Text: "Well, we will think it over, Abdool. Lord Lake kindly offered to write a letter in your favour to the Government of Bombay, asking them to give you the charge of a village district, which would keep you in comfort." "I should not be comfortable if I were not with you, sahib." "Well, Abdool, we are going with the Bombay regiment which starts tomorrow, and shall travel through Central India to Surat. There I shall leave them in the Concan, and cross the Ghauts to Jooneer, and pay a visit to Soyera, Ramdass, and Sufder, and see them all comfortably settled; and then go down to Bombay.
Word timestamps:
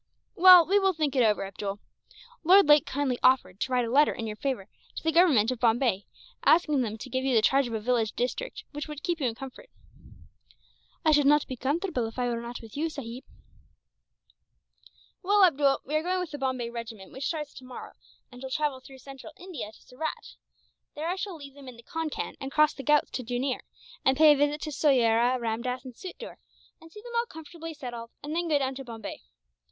"Well, 0.33 0.65
we 0.65 0.79
will 0.79 0.93
think 0.93 1.15
it 1.15 1.21
over, 1.21 1.45
Abdool. 1.45 1.77
Lord 2.43 2.67
Lake 2.67 2.87
kindly 2.87 3.19
offered 3.21 3.59
to 3.59 3.71
write 3.71 3.85
a 3.85 3.91
letter 3.91 4.11
in 4.15 4.25
your 4.25 4.35
favour 4.35 4.67
to 4.95 5.03
the 5.03 5.11
Government 5.11 5.51
of 5.51 5.59
Bombay, 5.59 6.07
asking 6.43 6.81
them 6.81 6.97
to 6.97 7.09
give 7.11 7.23
you 7.23 7.35
the 7.35 7.41
charge 7.43 7.67
of 7.67 7.75
a 7.75 7.79
village 7.79 8.13
district, 8.13 8.63
which 8.71 8.87
would 8.87 9.03
keep 9.03 9.19
you 9.19 9.27
in 9.27 9.35
comfort." 9.35 9.69
"I 11.05 11.11
should 11.11 11.27
not 11.27 11.45
be 11.45 11.55
comfortable 11.55 12.07
if 12.07 12.17
I 12.17 12.29
were 12.29 12.41
not 12.41 12.61
with 12.61 12.75
you, 12.75 12.89
sahib." 12.89 13.23
"Well, 15.21 15.43
Abdool, 15.45 15.81
we 15.85 15.93
are 15.93 16.01
going 16.01 16.19
with 16.19 16.31
the 16.31 16.39
Bombay 16.39 16.71
regiment 16.71 17.11
which 17.11 17.27
starts 17.27 17.53
tomorrow, 17.53 17.91
and 18.31 18.41
shall 18.41 18.49
travel 18.49 18.79
through 18.79 18.97
Central 18.97 19.33
India 19.37 19.71
to 19.71 19.81
Surat. 19.83 20.33
There 20.95 21.07
I 21.09 21.15
shall 21.15 21.35
leave 21.35 21.53
them 21.53 21.67
in 21.67 21.77
the 21.77 21.83
Concan, 21.83 22.37
and 22.41 22.51
cross 22.51 22.73
the 22.73 22.81
Ghauts 22.81 23.11
to 23.11 23.23
Jooneer, 23.23 23.61
and 24.03 24.17
pay 24.17 24.33
a 24.33 24.35
visit 24.35 24.61
to 24.61 24.71
Soyera, 24.71 25.37
Ramdass, 25.37 25.85
and 25.85 25.93
Sufder, 25.93 26.37
and 26.81 26.91
see 26.91 27.03
them 27.03 27.13
all 27.15 27.27
comfortably 27.27 27.75
settled; 27.75 28.09
and 28.23 28.35
then 28.35 28.47
go 28.47 28.57
down 28.57 28.73
to 28.73 28.83
Bombay. 28.83 29.21